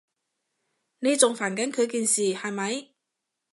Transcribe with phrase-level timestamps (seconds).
[0.97, 2.87] 你仲煩緊佢件事，係咪？